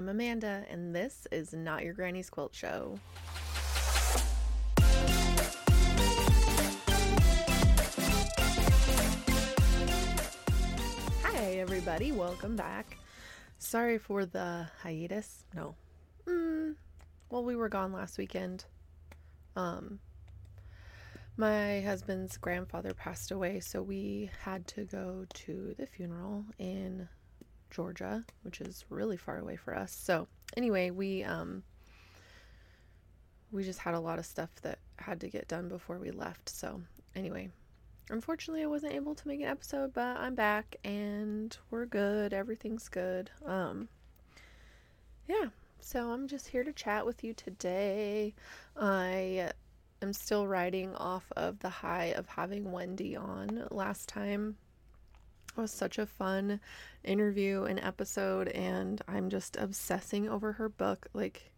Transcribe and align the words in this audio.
I'm 0.00 0.08
Amanda, 0.08 0.64
and 0.70 0.96
this 0.96 1.26
is 1.30 1.52
Not 1.52 1.84
Your 1.84 1.92
Granny's 1.92 2.30
Quilt 2.30 2.54
Show. 2.54 2.98
Hi, 11.22 11.44
everybody. 11.58 12.12
Welcome 12.12 12.56
back. 12.56 12.96
Sorry 13.58 13.98
for 13.98 14.24
the 14.24 14.68
hiatus. 14.82 15.44
No. 15.54 15.74
Mm, 16.26 16.76
well, 17.28 17.44
we 17.44 17.54
were 17.54 17.68
gone 17.68 17.92
last 17.92 18.16
weekend. 18.16 18.64
Um, 19.54 19.98
my 21.36 21.82
husband's 21.82 22.38
grandfather 22.38 22.94
passed 22.94 23.32
away, 23.32 23.60
so 23.60 23.82
we 23.82 24.30
had 24.44 24.66
to 24.68 24.84
go 24.84 25.26
to 25.34 25.74
the 25.78 25.84
funeral 25.84 26.46
in 26.58 27.06
Georgia, 27.70 28.24
which 28.42 28.60
is 28.60 28.84
really 28.88 29.16
far 29.16 29.38
away 29.38 29.56
for 29.56 29.76
us. 29.76 29.92
So, 29.92 30.26
anyway, 30.56 30.90
we 30.90 31.24
um 31.24 31.62
we 33.52 33.64
just 33.64 33.80
had 33.80 33.94
a 33.94 34.00
lot 34.00 34.18
of 34.18 34.26
stuff 34.26 34.50
that 34.62 34.78
had 34.98 35.20
to 35.20 35.28
get 35.28 35.48
done 35.48 35.68
before 35.68 35.98
we 35.98 36.10
left. 36.10 36.48
So, 36.48 36.80
anyway, 37.16 37.50
unfortunately, 38.10 38.62
I 38.62 38.66
wasn't 38.66 38.94
able 38.94 39.14
to 39.14 39.28
make 39.28 39.40
an 39.40 39.46
episode, 39.46 39.92
but 39.92 40.16
I'm 40.16 40.34
back 40.34 40.76
and 40.84 41.56
we're 41.70 41.86
good. 41.86 42.32
Everything's 42.32 42.88
good. 42.88 43.30
Um 43.44 43.88
yeah, 45.28 45.50
so 45.80 46.10
I'm 46.10 46.26
just 46.26 46.48
here 46.48 46.64
to 46.64 46.72
chat 46.72 47.06
with 47.06 47.22
you 47.22 47.34
today. 47.34 48.34
I 48.76 49.52
am 50.02 50.12
still 50.12 50.46
riding 50.46 50.94
off 50.96 51.30
of 51.36 51.58
the 51.60 51.68
high 51.68 52.06
of 52.16 52.26
having 52.26 52.72
Wendy 52.72 53.16
on 53.16 53.66
last 53.70 54.08
time. 54.08 54.56
Was 55.56 55.72
such 55.72 55.98
a 55.98 56.06
fun 56.06 56.60
interview 57.04 57.64
and 57.64 57.80
episode, 57.80 58.48
and 58.48 59.02
I'm 59.08 59.30
just 59.30 59.56
obsessing 59.56 60.28
over 60.28 60.52
her 60.52 60.68
book. 60.68 61.08
Like, 61.12 61.52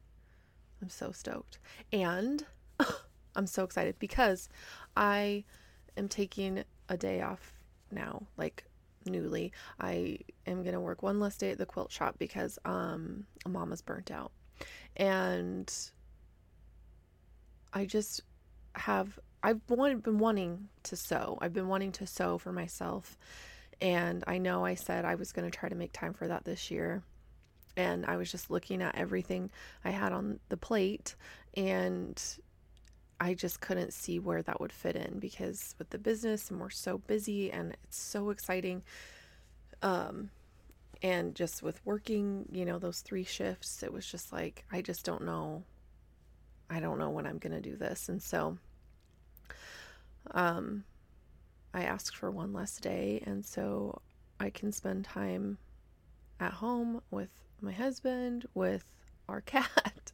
I'm 0.81 0.89
so 0.89 1.13
stoked. 1.13 1.59
And 1.93 2.45
I'm 3.37 3.47
so 3.47 3.65
excited 3.65 3.99
because 3.99 4.49
I 4.97 5.45
am 5.97 6.09
taking 6.09 6.65
a 6.89 6.97
day 6.97 7.21
off 7.21 7.53
now, 7.91 8.27
like 8.37 8.65
newly. 9.07 9.53
I 9.81 10.19
am 10.47 10.63
going 10.63 10.75
to 10.75 10.81
work 10.81 11.03
one 11.03 11.21
less 11.21 11.37
day 11.37 11.51
at 11.51 11.59
the 11.59 11.67
quilt 11.67 11.93
shop 11.93 12.17
because 12.19 12.59
um 12.65 13.27
mama's 13.49 13.83
burnt 13.83 14.11
out. 14.11 14.33
And 14.97 15.73
I 17.73 17.87
just 17.87 18.23
have 18.75 19.19
I've 19.43 19.67
been 19.67 20.19
wanting 20.19 20.69
to 20.85 20.97
sew. 20.97 21.39
I've 21.41 21.53
been 21.53 21.69
wanting 21.69 21.93
to 21.93 22.07
sew 22.07 22.39
for 22.39 22.53
myself. 22.53 23.19
And 23.83 24.23
I 24.29 24.39
know 24.39 24.65
I 24.65 24.77
said 24.77 25.05
I 25.05 25.17
was 25.17 25.33
going 25.33 25.51
to 25.51 25.59
try 25.59 25.69
to 25.69 25.75
make 25.75 25.93
time 25.93 26.15
for 26.15 26.29
that 26.29 26.45
this 26.45 26.71
year. 26.71 27.03
And 27.77 28.07
I 28.07 28.17
was 28.17 28.31
just 28.31 28.49
looking 28.49 28.81
at 28.81 28.97
everything 28.97 29.51
I 29.85 29.91
had 29.91 30.13
on 30.13 30.39
the 30.51 30.57
plate 30.57 31.17
and 31.57 32.23
I 33.19 33.35
just 33.35 33.61
couldn't 33.61 33.93
see 33.93 34.21
where 34.21 34.43
that 34.43 34.61
would 34.61 34.73
fit 34.73 34.95
in 34.95 35.19
because 35.19 35.75
with 35.79 35.91
the 35.91 35.99
business 35.99 36.51
and 36.51 36.61
we're 36.61 36.71
so 36.71 36.99
busy 36.99 37.51
and 37.51 37.77
it's 37.85 37.99
so 38.01 38.31
exciting. 38.31 38.83
Um 39.83 40.31
and 41.03 41.35
just 41.35 41.61
with 41.63 41.85
working, 41.85 42.47
you 42.53 42.65
know, 42.65 42.79
those 42.79 43.01
three 43.01 43.25
shifts, 43.25 43.83
it 43.83 43.93
was 43.93 44.07
just 44.07 44.33
like 44.33 44.65
I 44.71 44.81
just 44.81 45.05
don't 45.05 45.25
know 45.25 45.65
I 46.71 46.79
don't 46.79 46.99
know 46.99 47.11
when 47.11 47.27
I'm 47.27 47.39
going 47.39 47.53
to 47.53 47.61
do 47.61 47.77
this. 47.77 48.09
And 48.09 48.23
so 48.23 48.59
um 50.31 50.85
I 51.75 51.85
asked 51.85 52.17
for 52.17 52.31
one 52.31 52.53
less 52.53 52.79
day 52.79 53.23
and 53.27 53.45
so 53.45 54.01
I 54.39 54.51
can 54.51 54.73
spend 54.73 55.05
time 55.05 55.59
at 56.41 56.53
home 56.53 57.01
with 57.11 57.31
my 57.61 57.73
husband, 57.73 58.47
with 58.55 58.85
our 59.29 59.41
cat. 59.43 60.13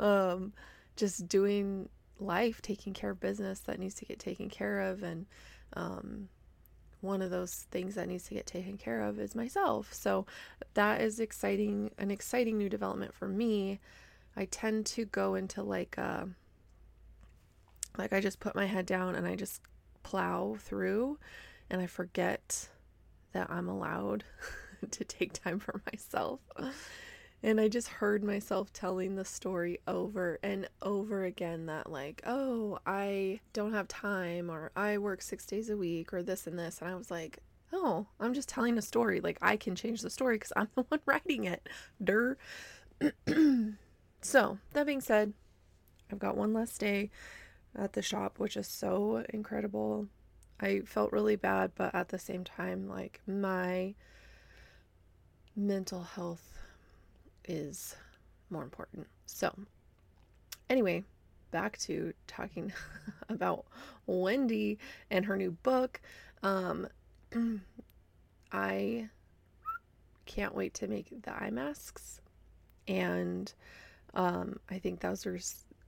um 0.00 0.52
just 0.96 1.28
doing 1.28 1.88
life, 2.18 2.60
taking 2.60 2.92
care 2.92 3.10
of 3.10 3.20
business 3.20 3.60
that 3.60 3.78
needs 3.78 3.94
to 3.94 4.04
get 4.04 4.18
taken 4.18 4.48
care 4.48 4.80
of 4.80 5.02
and 5.02 5.26
um 5.74 6.28
one 7.00 7.22
of 7.22 7.30
those 7.30 7.66
things 7.70 7.94
that 7.94 8.08
needs 8.08 8.24
to 8.24 8.34
get 8.34 8.44
taken 8.44 8.76
care 8.76 9.02
of 9.02 9.20
is 9.20 9.36
myself. 9.36 9.94
So 9.94 10.26
that 10.74 11.00
is 11.00 11.20
exciting, 11.20 11.92
an 11.96 12.10
exciting 12.10 12.58
new 12.58 12.68
development 12.68 13.14
for 13.14 13.28
me 13.28 13.78
I 14.38 14.44
tend 14.44 14.86
to 14.86 15.04
go 15.04 15.34
into 15.34 15.64
like 15.64 15.96
a 15.98 16.02
uh, 16.02 16.26
like 17.96 18.12
I 18.12 18.20
just 18.20 18.38
put 18.38 18.54
my 18.54 18.66
head 18.66 18.86
down 18.86 19.16
and 19.16 19.26
I 19.26 19.34
just 19.34 19.60
plow 20.08 20.56
through 20.58 21.18
and 21.68 21.82
I 21.82 21.86
forget 21.86 22.68
that 23.32 23.50
I'm 23.50 23.68
allowed 23.68 24.24
to 24.90 25.04
take 25.04 25.34
time 25.34 25.58
for 25.58 25.82
myself. 25.92 26.40
And 27.42 27.60
I 27.60 27.68
just 27.68 27.88
heard 27.88 28.24
myself 28.24 28.72
telling 28.72 29.16
the 29.16 29.24
story 29.24 29.80
over 29.86 30.38
and 30.42 30.66
over 30.80 31.24
again 31.24 31.66
that, 31.66 31.90
like, 31.90 32.22
oh, 32.26 32.78
I 32.86 33.40
don't 33.52 33.74
have 33.74 33.86
time, 33.86 34.50
or 34.50 34.72
I 34.74 34.96
work 34.96 35.20
six 35.20 35.44
days 35.44 35.68
a 35.68 35.76
week, 35.76 36.12
or 36.14 36.22
this 36.22 36.46
and 36.46 36.58
this. 36.58 36.80
And 36.80 36.90
I 36.90 36.94
was 36.94 37.10
like, 37.10 37.38
oh, 37.72 38.06
I'm 38.18 38.32
just 38.32 38.48
telling 38.48 38.78
a 38.78 38.82
story. 38.82 39.20
Like, 39.20 39.38
I 39.42 39.56
can 39.56 39.76
change 39.76 40.00
the 40.00 40.10
story 40.10 40.36
because 40.36 40.54
I'm 40.56 40.68
the 40.74 40.84
one 40.88 41.00
writing 41.04 41.44
it. 41.44 41.68
Dur. 42.02 42.38
So, 44.20 44.58
that 44.72 44.84
being 44.84 45.00
said, 45.00 45.32
I've 46.10 46.18
got 46.18 46.36
one 46.36 46.52
last 46.52 46.80
day 46.80 47.12
at 47.76 47.92
the 47.92 48.02
shop, 48.02 48.38
which 48.38 48.56
is 48.56 48.66
so 48.66 49.24
incredible. 49.30 50.08
I 50.60 50.80
felt 50.80 51.12
really 51.12 51.36
bad, 51.36 51.72
but 51.74 51.94
at 51.94 52.08
the 52.08 52.18
same 52.18 52.44
time, 52.44 52.88
like 52.88 53.20
my 53.26 53.94
mental 55.54 56.02
health 56.02 56.58
is 57.44 57.96
more 58.50 58.62
important. 58.62 59.06
So, 59.26 59.54
anyway, 60.68 61.04
back 61.50 61.78
to 61.78 62.12
talking 62.26 62.72
about 63.28 63.64
Wendy 64.06 64.78
and 65.10 65.24
her 65.26 65.36
new 65.36 65.52
book. 65.62 66.00
Um, 66.42 66.88
I 68.52 69.08
can't 70.26 70.54
wait 70.54 70.74
to 70.74 70.88
make 70.88 71.22
the 71.22 71.32
eye 71.32 71.50
masks 71.50 72.20
and 72.88 73.52
um, 74.14 74.58
I 74.70 74.78
think 74.78 75.00
those 75.00 75.26
are 75.26 75.38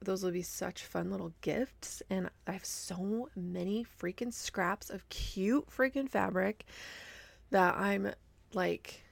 those 0.03 0.23
will 0.23 0.31
be 0.31 0.43
such 0.43 0.85
fun 0.85 1.11
little 1.11 1.33
gifts, 1.41 2.03
and 2.11 2.31
I 2.47 2.53
have 2.53 2.65
so 2.65 3.29
many 3.37 3.87
freaking 4.01 4.33
scraps 4.33 4.91
of 4.91 5.09
cute 5.09 5.69
freaking 5.71 6.09
fabric 6.09 6.65
that 7.51 7.77
I'm 7.77 8.13
like, 8.55 9.03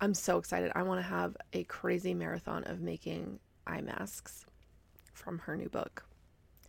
I'm 0.00 0.14
so 0.14 0.38
excited. 0.38 0.72
I 0.74 0.82
want 0.82 1.00
to 1.00 1.06
have 1.06 1.36
a 1.52 1.64
crazy 1.64 2.14
marathon 2.14 2.64
of 2.64 2.80
making 2.80 3.40
eye 3.66 3.80
masks 3.80 4.46
from 5.12 5.38
her 5.40 5.56
new 5.56 5.68
book. 5.68 6.04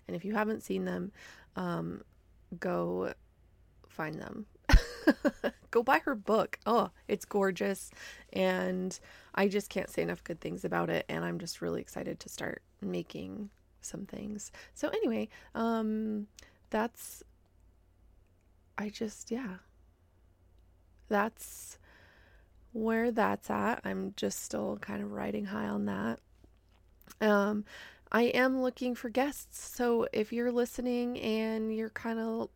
And 0.08 0.16
if 0.16 0.26
you 0.26 0.34
haven't 0.34 0.64
seen 0.64 0.86
them, 0.86 1.12
um, 1.56 2.02
go 2.60 3.14
find 3.88 4.16
them 4.20 4.46
go 5.72 5.84
buy 5.84 6.00
her 6.00 6.16
book. 6.16 6.60
Oh, 6.66 6.92
it's 7.08 7.26
gorgeous. 7.26 7.92
And 8.34 8.98
I 9.36 9.48
just 9.48 9.70
can't 9.70 9.90
say 9.90 10.02
enough 10.02 10.24
good 10.24 10.40
things 10.40 10.66
about 10.66 10.90
it. 10.90 11.06
And 11.10 11.24
I'm 11.24 11.40
just 11.40 11.62
really 11.62 11.82
excited 11.82 12.20
to 12.22 12.30
start 12.30 12.62
making 12.82 13.50
some 13.82 14.06
things. 14.06 14.52
So, 14.74 14.90
anyway, 14.90 15.30
um, 15.56 16.28
that's, 16.70 17.24
I 18.78 18.90
just, 18.90 19.32
yeah, 19.32 19.58
that's 21.08 21.78
where 22.72 23.12
that's 23.12 23.50
at. 23.50 23.82
I'm 23.84 24.14
just 24.16 24.44
still 24.44 24.78
kind 24.80 25.02
of 25.04 25.12
riding 25.12 25.46
high 25.46 25.68
on 25.68 25.86
that. 25.86 26.20
Um, 27.22 27.66
I 28.12 28.24
am 28.24 28.62
looking 28.62 28.96
for 28.96 29.10
guests. 29.10 29.60
So 29.76 30.08
if 30.14 30.32
you're 30.34 30.52
listening 30.52 31.20
and 31.20 31.76
you're 31.76 31.90
kind 31.90 32.20
of 32.20 32.50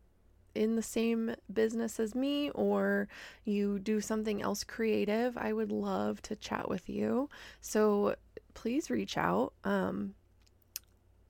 in 0.54 0.76
the 0.76 0.82
same 0.82 1.34
business 1.52 1.98
as 1.98 2.14
me 2.14 2.50
or 2.50 3.08
you 3.44 3.78
do 3.78 4.00
something 4.00 4.40
else 4.40 4.64
creative, 4.64 5.36
I 5.36 5.52
would 5.52 5.72
love 5.72 6.22
to 6.22 6.36
chat 6.36 6.68
with 6.68 6.88
you. 6.88 7.28
So 7.60 8.14
please 8.54 8.90
reach 8.90 9.16
out. 9.16 9.52
Um, 9.64 10.14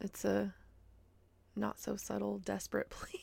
it's 0.05 0.25
a 0.25 0.55
not 1.57 1.79
so 1.79 1.97
subtle, 1.97 2.39
desperate 2.39 2.91
plea. 2.91 3.21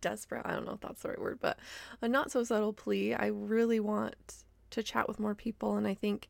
desperate, 0.00 0.42
I 0.44 0.52
don't 0.52 0.66
know 0.66 0.72
if 0.72 0.80
that's 0.80 1.02
the 1.02 1.08
right 1.08 1.20
word, 1.20 1.38
but 1.40 1.58
a 2.00 2.08
not 2.08 2.30
so 2.30 2.44
subtle 2.44 2.72
plea. 2.72 3.14
I 3.14 3.26
really 3.26 3.80
want 3.80 4.44
to 4.70 4.82
chat 4.82 5.08
with 5.08 5.18
more 5.18 5.34
people, 5.34 5.76
and 5.76 5.86
I 5.86 5.94
think 5.94 6.28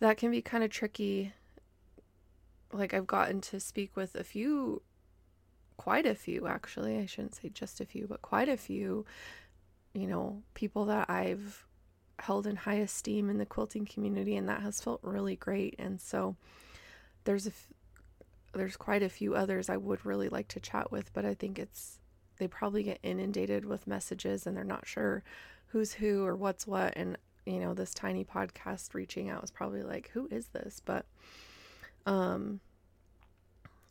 that 0.00 0.16
can 0.16 0.30
be 0.30 0.42
kind 0.42 0.62
of 0.62 0.70
tricky. 0.70 1.32
Like, 2.72 2.94
I've 2.94 3.06
gotten 3.06 3.40
to 3.42 3.60
speak 3.60 3.96
with 3.96 4.14
a 4.14 4.24
few 4.24 4.82
quite 5.76 6.06
a 6.06 6.14
few 6.14 6.46
actually 6.46 6.98
i 6.98 7.06
shouldn't 7.06 7.34
say 7.34 7.48
just 7.48 7.80
a 7.80 7.84
few 7.84 8.06
but 8.06 8.22
quite 8.22 8.48
a 8.48 8.56
few 8.56 9.04
you 9.94 10.06
know 10.06 10.42
people 10.54 10.84
that 10.84 11.08
i've 11.10 11.66
held 12.20 12.46
in 12.46 12.54
high 12.54 12.76
esteem 12.76 13.28
in 13.28 13.38
the 13.38 13.46
quilting 13.46 13.84
community 13.84 14.36
and 14.36 14.48
that 14.48 14.62
has 14.62 14.80
felt 14.80 15.00
really 15.02 15.34
great 15.34 15.74
and 15.78 16.00
so 16.00 16.36
there's 17.24 17.48
a 17.48 17.52
there's 18.52 18.76
quite 18.76 19.02
a 19.02 19.08
few 19.08 19.34
others 19.34 19.68
i 19.68 19.76
would 19.76 20.04
really 20.04 20.28
like 20.28 20.48
to 20.48 20.60
chat 20.60 20.90
with 20.90 21.12
but 21.12 21.24
i 21.24 21.34
think 21.34 21.58
it's 21.58 21.98
they 22.38 22.48
probably 22.48 22.82
get 22.82 22.98
inundated 23.02 23.64
with 23.64 23.86
messages 23.86 24.46
and 24.46 24.56
they're 24.56 24.64
not 24.64 24.86
sure 24.86 25.22
who's 25.68 25.94
who 25.94 26.24
or 26.24 26.34
what's 26.36 26.66
what 26.66 26.92
and 26.96 27.16
you 27.44 27.58
know, 27.58 27.74
this 27.74 27.92
tiny 27.92 28.24
podcast 28.24 28.94
reaching 28.94 29.28
out 29.28 29.40
was 29.40 29.50
probably 29.50 29.82
like, 29.82 30.10
who 30.12 30.28
is 30.30 30.48
this? 30.48 30.80
But 30.84 31.06
um 32.06 32.60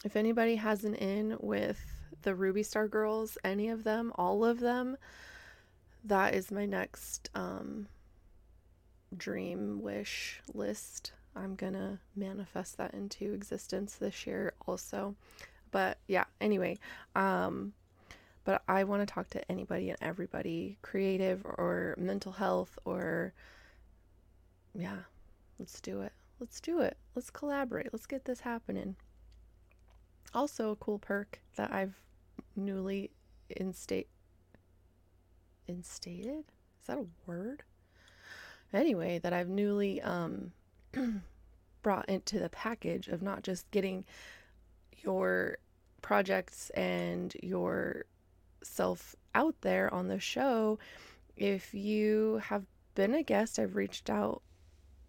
if 0.03 0.15
anybody 0.15 0.55
has 0.55 0.83
an 0.83 0.95
in 0.95 1.37
with 1.39 1.79
the 2.23 2.33
Ruby 2.33 2.63
Star 2.63 2.87
girls, 2.87 3.37
any 3.43 3.69
of 3.69 3.83
them, 3.83 4.11
all 4.15 4.43
of 4.43 4.59
them, 4.59 4.97
that 6.03 6.33
is 6.33 6.51
my 6.51 6.65
next 6.65 7.29
um 7.35 7.87
dream 9.15 9.81
wish 9.81 10.41
list. 10.53 11.11
I'm 11.35 11.55
going 11.55 11.73
to 11.73 11.99
manifest 12.15 12.77
that 12.77 12.93
into 12.93 13.33
existence 13.33 13.95
this 13.95 14.27
year 14.27 14.53
also. 14.67 15.15
But 15.71 15.97
yeah, 16.07 16.25
anyway, 16.39 16.77
um 17.15 17.73
but 18.43 18.63
I 18.67 18.83
want 18.85 19.07
to 19.07 19.13
talk 19.13 19.29
to 19.31 19.51
anybody 19.51 19.89
and 19.89 19.99
everybody, 20.01 20.77
creative 20.81 21.45
or 21.45 21.95
mental 21.97 22.31
health 22.31 22.77
or 22.85 23.33
yeah, 24.73 24.97
let's 25.59 25.79
do 25.79 26.01
it. 26.01 26.13
Let's 26.39 26.59
do 26.59 26.79
it. 26.79 26.97
Let's 27.13 27.29
collaborate. 27.29 27.93
Let's 27.93 28.07
get 28.07 28.25
this 28.25 28.39
happening. 28.39 28.95
Also, 30.33 30.71
a 30.71 30.75
cool 30.75 30.97
perk 30.97 31.39
that 31.55 31.71
I've 31.71 31.93
newly 32.55 33.11
instate 33.49 34.07
instated. 35.67 36.45
Is 36.79 36.87
that 36.87 36.97
a 36.97 37.05
word? 37.25 37.63
Anyway, 38.73 39.19
that 39.19 39.33
I've 39.33 39.49
newly 39.49 40.01
um 40.01 40.51
brought 41.81 42.09
into 42.09 42.39
the 42.39 42.49
package 42.49 43.07
of 43.07 43.21
not 43.21 43.43
just 43.43 43.69
getting 43.71 44.05
your 45.03 45.57
projects 46.01 46.69
and 46.71 47.35
your 47.41 48.05
self 48.63 49.15
out 49.33 49.55
there 49.61 49.93
on 49.93 50.07
the 50.07 50.19
show. 50.19 50.79
If 51.35 51.73
you 51.73 52.41
have 52.43 52.65
been 52.95 53.13
a 53.13 53.23
guest, 53.23 53.57
I've 53.57 53.75
reached 53.75 54.09
out, 54.09 54.41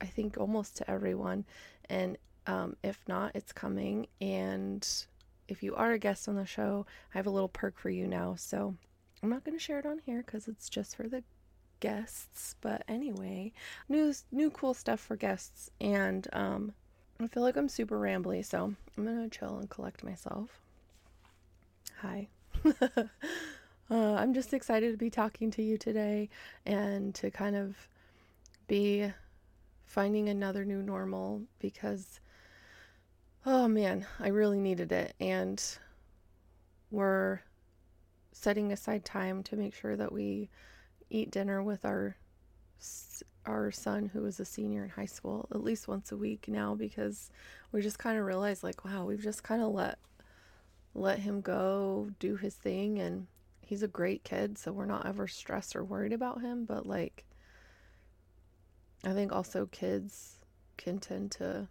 I 0.01 0.07
think, 0.07 0.39
almost 0.39 0.77
to 0.77 0.91
everyone. 0.91 1.45
And 1.89 2.17
um, 2.47 2.77
if 2.83 2.99
not, 3.07 3.33
it's 3.35 3.53
coming. 3.53 4.07
And 4.21 4.87
if 5.49 5.63
you 5.63 5.75
are 5.75 5.93
a 5.93 5.99
guest 5.99 6.29
on 6.29 6.37
the 6.37 6.47
show, 6.47 6.87
I 7.15 7.19
have 7.19 7.27
a 7.27 7.31
little 7.31 7.49
perk 7.49 7.79
for 7.79 7.91
you 7.91 8.07
now. 8.07 8.35
So 8.37 8.75
I'm 9.23 9.31
not 9.31 9.45
going 9.45 9.57
to 9.57 9.63
share 9.63 9.79
it 9.79 9.87
on 9.87 10.01
here 10.05 10.23
because 10.25 10.49
it's 10.49 10.69
just 10.69 10.97
for 10.97 11.09
the 11.09 11.23
guests. 11.83 12.55
But 12.61 12.85
anyway, 12.89 13.53
new 13.89 14.15
new 14.31 14.51
cool 14.51 14.73
stuff 14.73 15.01
for 15.01 15.17
guests. 15.17 15.71
And 15.81 16.27
um, 16.33 16.73
I 17.21 17.27
feel 17.27 17.43
like 17.43 17.57
I'm 17.57 17.69
super 17.69 18.01
rambly, 18.01 18.45
so 18.45 18.73
I'm 18.97 19.05
gonna 19.05 19.29
chill 19.29 19.59
and 19.59 19.69
collect 19.69 20.03
myself. 20.05 20.61
Hi. 21.99 22.29
uh, 22.65 23.05
I'm 23.91 24.33
just 24.33 24.55
excited 24.55 24.93
to 24.93 24.97
be 24.97 25.11
talking 25.11 25.51
to 25.51 25.63
you 25.63 25.77
today 25.77 26.31
and 26.65 27.15
to 27.17 27.31
kind 27.31 27.57
of 27.57 27.77
be 28.69 29.13
finding 29.85 30.29
another 30.29 30.65
new 30.65 30.83
normal 30.83 31.43
because, 31.59 32.21
oh 33.45 33.67
man, 33.67 34.07
I 34.21 34.29
really 34.29 34.61
needed 34.61 34.93
it. 34.93 35.15
And 35.19 35.63
we're 36.93 37.41
setting 38.31 38.73
aside 38.73 39.05
time 39.05 39.43
to 39.45 39.57
make 39.57 39.75
sure 39.75 39.97
that 39.97 40.13
we 40.13 40.49
eat 41.13 41.31
dinner 41.31 41.63
with 41.63 41.85
our 41.85 42.17
our 43.45 43.71
son 43.71 44.11
who 44.13 44.25
is 44.25 44.39
a 44.39 44.45
senior 44.45 44.85
in 44.85 44.91
high 44.91 45.05
school 45.05 45.49
at 45.53 45.63
least 45.63 45.89
once 45.89 46.13
a 46.13 46.17
week 46.17 46.47
now 46.49 46.75
because 46.75 47.31
we 47.73 47.83
just 47.83 47.99
kind 47.99 48.19
of 48.19 48.25
realized 48.25 48.63
like 48.63 48.85
wow 48.85 49.05
we've 49.05 49.23
just 49.23 49.43
kind 49.43 49.63
of 49.63 49.73
let 49.73 49.99
let 50.95 51.21
him 51.21 51.41
go 51.41 52.11
do 52.19 52.37
his 52.37 52.55
thing 52.55 52.99
and 52.99 53.27
he's 53.61 53.83
a 53.83 53.89
great 53.89 54.23
kid 54.23 54.57
so 54.57 54.73
we're 54.73 54.87
not 54.87 55.07
ever 55.07 55.27
stressed 55.27 55.75
or 55.75 55.85
worried 55.85 56.13
about 56.13 56.41
him 56.41 56.65
but 56.65 56.87
like 56.87 57.25
i 59.05 59.13
think 59.13 59.33
also 59.33 59.67
kids 59.67 60.37
can 60.77 60.99
tend 60.99 61.31
to 61.31 61.67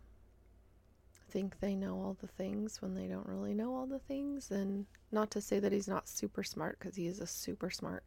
think 1.29 1.59
they 1.61 1.75
know 1.75 1.95
all 1.95 2.17
the 2.19 2.27
things 2.27 2.81
when 2.81 2.95
they 2.95 3.07
don't 3.07 3.27
really 3.27 3.53
know 3.53 3.73
all 3.73 3.85
the 3.85 3.99
things 3.99 4.51
and 4.51 4.85
not 5.11 5.31
to 5.31 5.39
say 5.39 5.59
that 5.59 5.71
he's 5.71 5.87
not 5.87 6.09
super 6.09 6.44
smart 6.44 6.77
because 6.77 6.95
he 6.95 7.07
is 7.07 7.19
a 7.19 7.27
super 7.27 7.69
smart 7.69 8.03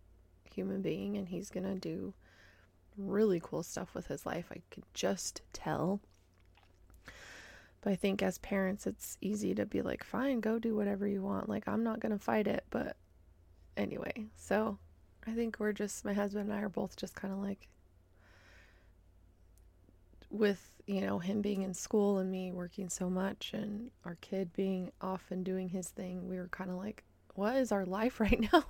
human 0.54 0.82
being 0.82 1.16
and 1.16 1.28
he's 1.28 1.50
going 1.50 1.64
to 1.64 1.78
do 1.78 2.14
really 2.96 3.40
cool 3.42 3.62
stuff 3.62 3.94
with 3.94 4.06
his 4.06 4.24
life 4.24 4.46
i 4.50 4.60
could 4.70 4.84
just 4.94 5.42
tell 5.52 6.00
but 7.84 7.92
I 7.92 7.96
think 7.96 8.22
as 8.22 8.38
parents, 8.38 8.86
it's 8.86 9.18
easy 9.20 9.54
to 9.56 9.66
be 9.66 9.82
like, 9.82 10.02
fine, 10.02 10.40
go 10.40 10.58
do 10.58 10.74
whatever 10.74 11.06
you 11.06 11.20
want. 11.20 11.50
Like, 11.50 11.68
I'm 11.68 11.84
not 11.84 12.00
going 12.00 12.12
to 12.12 12.18
fight 12.18 12.46
it. 12.46 12.64
But 12.70 12.96
anyway, 13.76 14.24
so 14.36 14.78
I 15.26 15.32
think 15.32 15.56
we're 15.58 15.74
just, 15.74 16.02
my 16.02 16.14
husband 16.14 16.48
and 16.48 16.58
I 16.58 16.62
are 16.62 16.70
both 16.70 16.96
just 16.96 17.14
kind 17.14 17.34
of 17.34 17.40
like, 17.40 17.68
with, 20.30 20.70
you 20.86 21.02
know, 21.02 21.18
him 21.18 21.42
being 21.42 21.60
in 21.60 21.74
school 21.74 22.16
and 22.16 22.30
me 22.30 22.52
working 22.52 22.88
so 22.88 23.10
much 23.10 23.50
and 23.52 23.90
our 24.06 24.16
kid 24.22 24.54
being 24.54 24.90
off 25.02 25.26
and 25.28 25.44
doing 25.44 25.68
his 25.68 25.88
thing, 25.88 26.26
we 26.26 26.38
were 26.38 26.48
kind 26.48 26.70
of 26.70 26.76
like, 26.76 27.04
what 27.34 27.56
is 27.56 27.72
our 27.72 27.84
life 27.84 28.20
right 28.20 28.48
now? 28.52 28.64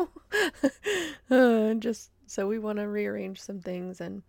uh, 1.30 1.74
just 1.74 2.10
so 2.26 2.46
we 2.46 2.58
want 2.58 2.78
to 2.78 2.88
rearrange 2.88 3.40
some 3.40 3.60
things. 3.60 4.00
And 4.00 4.22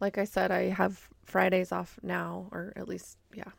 like 0.00 0.18
I 0.18 0.24
said, 0.24 0.50
I 0.50 0.68
have 0.68 1.08
Fridays 1.24 1.72
off 1.72 1.98
now, 2.02 2.48
or 2.52 2.72
at 2.76 2.88
least, 2.88 3.18
yeah, 3.34 3.50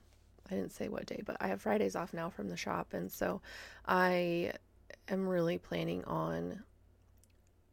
I 0.50 0.56
didn't 0.56 0.74
say 0.74 0.90
what 0.90 1.06
day, 1.06 1.22
but 1.26 1.38
I 1.40 1.48
have 1.48 1.62
Fridays 1.62 1.96
off 1.96 2.14
now 2.14 2.30
from 2.30 2.50
the 2.50 2.58
shop. 2.58 2.94
And 2.94 3.12
so 3.12 3.42
I 3.86 4.54
am 5.08 5.28
really 5.28 5.58
planning 5.58 6.04
on 6.06 6.64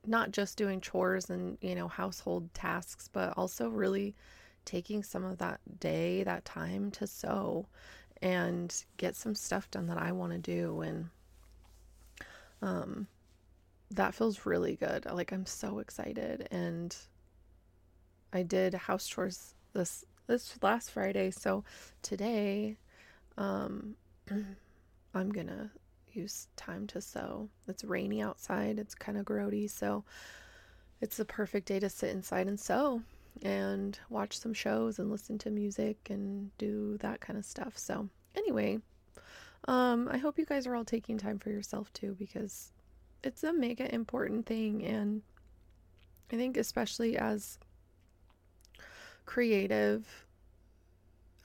not 0.07 0.31
just 0.31 0.57
doing 0.57 0.81
chores 0.81 1.29
and, 1.29 1.59
you 1.61 1.75
know, 1.75 1.89
household 1.89 2.53
tasks, 2.55 3.09
but 3.13 3.35
also 3.37 3.69
really 3.69 4.15
taking 4.65 5.03
some 5.03 5.25
of 5.25 5.39
that 5.39 5.61
day, 5.81 6.23
that 6.23 6.45
time 6.45 6.91
to 6.93 7.07
sew 7.07 7.67
and 8.23 8.85
get 8.97 9.17
some 9.17 9.35
stuff 9.35 9.71
done 9.71 9.87
that 9.87 9.99
I 9.99 10.13
want 10.13 10.33
to 10.33 10.39
do. 10.39 10.81
And, 10.81 11.11
um, 12.63 13.07
that 13.91 14.15
feels 14.15 14.47
really 14.47 14.77
good. 14.77 15.07
Like 15.07 15.33
I'm 15.33 15.47
so 15.47 15.79
excited 15.79 16.49
and 16.51 16.97
I 18.33 18.43
did 18.43 18.75
house 18.75 19.07
chores 19.07 19.55
this 19.73 20.05
this 20.27 20.59
last 20.63 20.91
Friday. 20.91 21.31
So 21.31 21.65
today, 22.03 22.77
um, 23.37 23.95
I'm 25.15 25.31
gonna 25.31 25.71
use 26.13 26.49
time 26.57 26.87
to 26.89 27.01
sew. 27.01 27.49
It's 27.67 27.85
rainy 27.85 28.21
outside. 28.21 28.79
It's 28.79 28.95
kind 28.95 29.17
of 29.17 29.25
grody, 29.25 29.71
so 29.71 30.05
it's 31.01 31.17
the 31.17 31.25
perfect 31.25 31.67
day 31.69 31.81
to 31.81 31.89
sit 31.89 32.11
inside 32.11 32.47
and 32.47 32.61
sew 32.61 33.03
and 33.43 33.99
watch 34.11 34.39
some 34.39 34.53
shows 34.53 34.99
and 34.99 35.11
listen 35.11 35.39
to 35.39 35.51
music 35.51 36.11
and 36.11 36.57
do 36.59 36.99
that 36.99 37.21
kind 37.21 37.39
of 37.39 37.45
stuff. 37.45 37.79
So 37.79 38.09
anyway, 38.35 38.81
um, 39.67 40.09
I 40.11 40.19
hope 40.19 40.39
you 40.39 40.47
guys 40.47 40.67
are 40.67 40.75
all 40.75 40.85
taking 40.85 41.19
time 41.19 41.39
for 41.39 41.51
yourself 41.51 41.93
too 41.93 42.17
because 42.19 42.73
it's 43.23 43.43
a 43.45 43.53
mega 43.53 43.93
important 43.93 44.47
thing. 44.47 44.85
And 44.85 45.23
I 46.33 46.37
think 46.37 46.57
especially 46.57 47.17
as 47.17 47.59
creative 49.27 50.27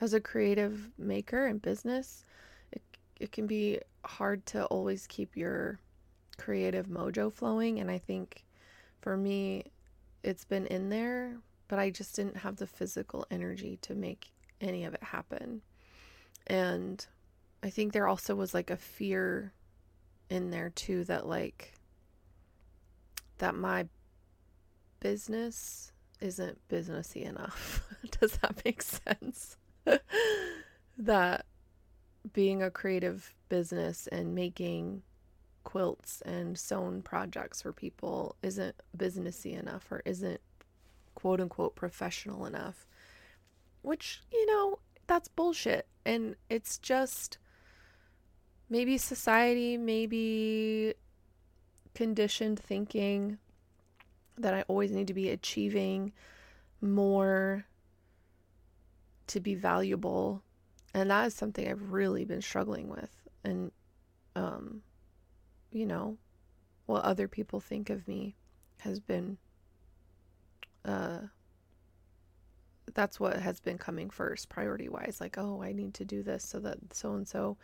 as 0.00 0.14
a 0.14 0.20
creative 0.20 0.90
maker 0.98 1.46
in 1.46 1.58
business 1.58 2.24
it, 2.72 2.82
it 3.20 3.30
can 3.30 3.46
be 3.46 3.78
hard 4.04 4.44
to 4.46 4.64
always 4.66 5.06
keep 5.06 5.36
your 5.36 5.78
creative 6.38 6.86
mojo 6.86 7.30
flowing. 7.30 7.80
And 7.80 7.90
i 7.90 7.98
think 7.98 8.44
for 9.02 9.18
me 9.18 9.64
it's 10.22 10.46
been 10.46 10.66
in 10.66 10.88
there 10.88 11.36
but 11.68 11.78
i 11.78 11.90
just 11.90 12.16
didn't 12.16 12.38
have 12.38 12.56
the 12.56 12.66
physical 12.66 13.26
energy 13.30 13.78
to 13.82 13.94
make 13.94 14.30
any 14.60 14.84
of 14.84 14.94
it 14.94 15.02
happen. 15.02 15.60
And 16.46 17.06
i 17.64 17.70
think 17.70 17.92
there 17.92 18.06
also 18.06 18.34
was 18.36 18.54
like 18.54 18.70
a 18.70 18.76
fear 18.76 19.52
in 20.30 20.50
there 20.50 20.70
too 20.70 21.02
that 21.04 21.26
like 21.26 21.74
that 23.38 23.54
my 23.54 23.86
business 25.00 25.92
isn't 26.20 26.58
businessy 26.68 27.24
enough. 27.24 27.82
Does 28.20 28.38
that 28.38 28.64
make 28.64 28.82
sense? 28.82 29.56
that 30.98 31.44
being 32.32 32.62
a 32.62 32.70
creative 32.70 33.34
business 33.50 34.06
and 34.06 34.34
making 34.34 35.02
quilts 35.62 36.22
and 36.22 36.58
sewn 36.58 37.02
projects 37.02 37.60
for 37.62 37.72
people 37.72 38.36
isn't 38.42 38.74
businessy 38.96 39.58
enough 39.58 39.90
or 39.92 40.00
isn't 40.06 40.40
quote 41.14 41.40
unquote 41.40 41.74
professional 41.74 42.46
enough. 42.46 42.86
Which, 43.82 44.22
you 44.32 44.46
know, 44.46 44.78
that's 45.06 45.28
bullshit. 45.28 45.86
And 46.06 46.36
it's 46.48 46.78
just 46.78 47.36
maybe 48.68 48.98
society, 48.98 49.76
maybe 49.76 50.94
conditioned 51.94 52.58
thinking 52.58 53.38
that 54.36 54.54
I 54.54 54.62
always 54.62 54.90
need 54.90 55.06
to 55.08 55.14
be 55.14 55.30
achieving 55.30 56.12
more 56.80 57.66
to 59.28 59.40
be 59.40 59.54
valuable. 59.54 60.42
And 60.92 61.10
that 61.10 61.26
is 61.26 61.34
something 61.34 61.68
I've 61.68 61.92
really 61.92 62.24
been 62.24 62.42
struggling 62.42 62.88
with. 62.88 63.10
And, 63.44 63.70
um, 64.34 64.82
you 65.70 65.86
know, 65.86 66.18
what 66.86 67.04
other 67.04 67.28
people 67.28 67.60
think 67.60 67.90
of 67.90 68.06
me 68.08 68.36
has 68.78 69.00
been, 69.00 69.38
uh, 70.84 71.18
that's 72.92 73.18
what 73.18 73.36
has 73.36 73.60
been 73.60 73.78
coming 73.78 74.10
first 74.10 74.48
priority 74.48 74.88
wise 74.88 75.18
like 75.20 75.36
oh 75.38 75.62
i 75.62 75.72
need 75.72 75.94
to 75.94 76.04
do 76.04 76.22
this 76.22 76.44
so 76.44 76.58
that 76.60 76.78
so 76.92 77.14
and 77.14 77.26
so 77.26 77.56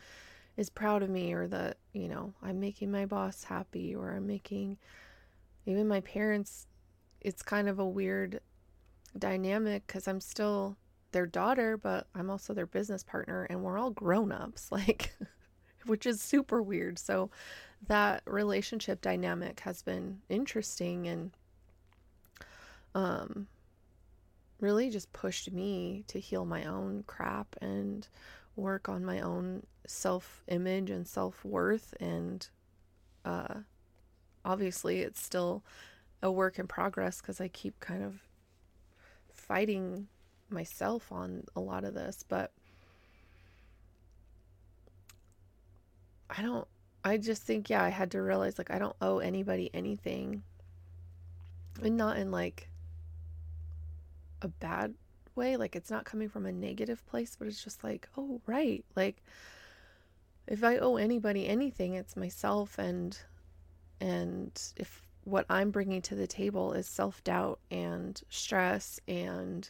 is 0.57 0.71
proud 0.71 1.03
of 1.03 1.11
me 1.11 1.33
or 1.33 1.47
that 1.47 1.77
you 1.93 2.09
know 2.09 2.33
i'm 2.43 2.61
making 2.61 2.91
my 2.91 3.07
boss 3.07 3.45
happy 3.45 3.95
or 3.95 4.13
i'm 4.13 4.27
making 4.27 4.77
even 5.67 5.87
my 5.89 6.01
parents 6.01 6.67
it's 7.21 7.43
kind 7.43 7.69
of 7.69 7.79
a 7.79 7.87
weird 7.87 8.41
dynamic 9.19 9.87
because 9.87 10.07
i'm 10.09 10.21
still 10.21 10.77
their 11.13 11.27
daughter 11.27 11.77
but 11.77 12.07
i'm 12.15 12.31
also 12.31 12.55
their 12.55 12.67
business 12.67 13.03
partner 13.03 13.47
and 13.51 13.63
we're 13.63 13.79
all 13.79 13.91
grown-ups 13.91 14.71
like 14.73 15.13
which 15.87 16.07
is 16.07 16.21
super 16.21 16.63
weird. 16.63 16.99
So 16.99 17.31
that 17.87 18.23
relationship 18.27 19.01
dynamic 19.01 19.61
has 19.61 19.83
been 19.83 20.21
interesting 20.29 21.09
and 21.09 21.31
um 22.95 23.47
really 24.61 24.91
just 24.91 25.11
pushed 25.13 25.51
me 25.53 26.05
to 26.09 26.19
heal 26.21 26.45
my 26.45 26.65
own 26.65 27.03
crap 27.07 27.57
and 27.63 28.07
work 28.57 28.89
on 28.89 29.05
my 29.05 29.21
own 29.21 29.65
self 29.87 30.43
image 30.49 30.91
and 30.91 31.07
self 31.07 31.45
worth. 31.45 31.95
And 32.01 32.47
uh, 33.25 33.55
obviously, 34.45 35.01
it's 35.01 35.23
still 35.23 35.63
a 36.23 36.31
work 36.31 36.59
in 36.59 36.67
progress 36.67 37.21
because 37.21 37.41
I 37.41 37.49
keep 37.49 37.81
kind 37.81 38.03
of 38.03 38.21
fighting 39.33 40.09
myself 40.49 41.11
on 41.11 41.45
a 41.57 41.61
lot 41.61 41.85
of 41.85 41.95
this. 41.95 42.25
But 42.29 42.53
I 46.29 46.43
don't, 46.43 46.69
I 47.05 47.17
just 47.17 47.43
think, 47.43 47.71
yeah, 47.71 47.83
I 47.83 47.89
had 47.89 48.11
to 48.13 48.23
realize 48.23 48.59
like 48.59 48.71
I 48.71 48.79
don't 48.79 48.97
owe 49.01 49.19
anybody 49.19 49.71
anything. 49.75 50.43
And 51.83 51.97
not 51.97 52.19
in 52.19 52.31
like 52.31 52.69
a 54.43 54.49
bad 54.49 54.95
way. 55.41 55.57
Like 55.57 55.75
it's 55.75 55.91
not 55.91 56.05
coming 56.05 56.29
from 56.29 56.47
a 56.47 56.53
negative 56.53 57.05
place, 57.07 57.35
but 57.37 57.49
it's 57.49 57.65
just 57.65 57.83
like, 57.83 58.09
oh, 58.17 58.41
right. 58.47 58.85
Like 58.95 59.23
if 60.47 60.63
I 60.63 60.77
owe 60.77 60.97
anybody 60.97 61.49
anything, 61.49 61.95
it's 61.95 62.17
myself 62.17 62.79
and 62.79 63.19
and 64.01 64.53
if 64.77 65.03
what 65.25 65.47
I'm 65.51 65.71
bringing 65.71 66.03
to 66.03 66.15
the 66.15 66.27
table 66.27 66.73
is 66.73 66.87
self-doubt 66.87 67.59
and 67.71 68.21
stress 68.29 69.01
and 69.09 69.69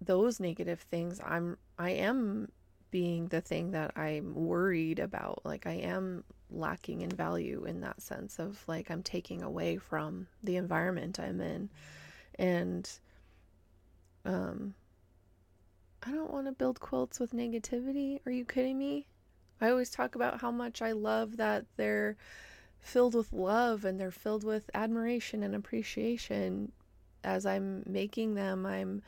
those 0.00 0.40
negative 0.40 0.80
things, 0.90 1.20
I'm 1.24 1.58
I 1.78 1.90
am 1.90 2.50
being 2.90 3.28
the 3.28 3.42
thing 3.42 3.72
that 3.72 3.92
I'm 3.96 4.34
worried 4.34 4.98
about. 4.98 5.42
Like 5.44 5.66
I 5.66 5.74
am 5.74 6.24
lacking 6.50 7.02
in 7.02 7.10
value 7.10 7.66
in 7.66 7.80
that 7.80 8.00
sense 8.00 8.38
of 8.38 8.62
like 8.66 8.90
I'm 8.90 9.02
taking 9.02 9.42
away 9.42 9.76
from 9.76 10.26
the 10.42 10.56
environment 10.56 11.20
I'm 11.20 11.42
in 11.42 11.68
and 12.38 12.88
um 14.28 14.74
I 16.02 16.12
don't 16.12 16.32
want 16.32 16.46
to 16.46 16.52
build 16.52 16.78
quilts 16.78 17.18
with 17.18 17.32
negativity. 17.32 18.20
Are 18.24 18.30
you 18.30 18.44
kidding 18.44 18.78
me? 18.78 19.08
I 19.60 19.70
always 19.70 19.90
talk 19.90 20.14
about 20.14 20.40
how 20.40 20.52
much 20.52 20.80
I 20.80 20.92
love 20.92 21.38
that 21.38 21.64
they're 21.76 22.16
filled 22.78 23.14
with 23.14 23.32
love 23.32 23.84
and 23.84 23.98
they're 23.98 24.12
filled 24.12 24.44
with 24.44 24.70
admiration 24.74 25.42
and 25.42 25.54
appreciation 25.54 26.70
as 27.24 27.44
I'm 27.44 27.82
making 27.86 28.34
them. 28.34 28.64
I'm 28.64 29.02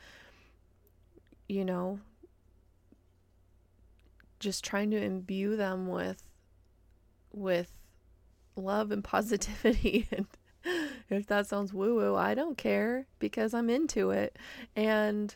you 1.47 1.63
know 1.65 1.99
just 4.39 4.63
trying 4.63 4.89
to 4.91 5.01
imbue 5.01 5.55
them 5.55 5.87
with 5.87 6.23
with 7.31 7.71
love 8.55 8.91
and 8.91 9.03
positivity 9.15 10.07
and 10.11 10.27
if 11.15 11.27
that 11.27 11.47
sounds 11.47 11.73
woo 11.73 11.95
woo, 11.95 12.15
I 12.15 12.33
don't 12.33 12.57
care 12.57 13.05
because 13.19 13.53
I'm 13.53 13.69
into 13.69 14.11
it. 14.11 14.37
And 14.75 15.35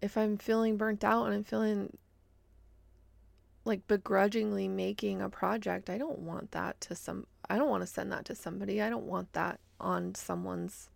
if 0.00 0.16
I'm 0.16 0.36
feeling 0.36 0.76
burnt 0.76 1.04
out 1.04 1.26
and 1.26 1.34
I'm 1.34 1.44
feeling 1.44 1.96
like 3.64 3.86
begrudgingly 3.86 4.68
making 4.68 5.20
a 5.20 5.28
project, 5.28 5.90
I 5.90 5.98
don't 5.98 6.20
want 6.20 6.52
that 6.52 6.80
to 6.82 6.94
some 6.94 7.26
I 7.50 7.56
don't 7.56 7.70
want 7.70 7.82
to 7.82 7.86
send 7.86 8.12
that 8.12 8.24
to 8.26 8.34
somebody. 8.34 8.82
I 8.82 8.90
don't 8.90 9.06
want 9.06 9.32
that 9.32 9.60
on 9.80 10.14
someone's 10.14 10.90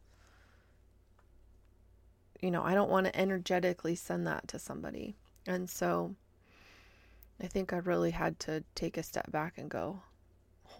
you 2.41 2.51
know, 2.51 2.63
I 2.63 2.75
don't 2.75 2.91
want 2.91 3.07
to 3.07 3.17
energetically 3.17 3.95
send 3.95 4.27
that 4.27 4.49
to 4.49 4.59
somebody. 4.59 5.15
And 5.47 5.71
so 5.71 6.17
I 7.41 7.47
think 7.47 7.73
I 7.73 7.77
really 7.77 8.11
had 8.11 8.39
to 8.41 8.65
take 8.75 8.97
a 8.97 9.03
step 9.03 9.31
back 9.31 9.59
and 9.59 9.71
go, 9.71 10.01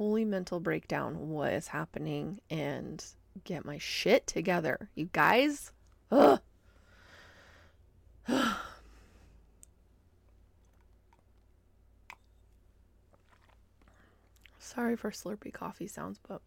holy 0.03 0.25
mental 0.25 0.59
breakdown 0.59 1.31
what 1.31 1.53
is 1.53 1.69
happening 1.69 2.41
and 2.51 3.05
get 3.45 3.65
my 3.65 3.79
shit 3.79 4.27
together. 4.27 4.89
You 4.97 5.09
guys? 5.13 5.71
Ugh. 6.11 6.41
Sorry 14.59 14.97
for 14.97 15.13
slurpy 15.13 15.53
coffee 15.53 15.87
sounds, 15.87 16.19
but 16.27 16.43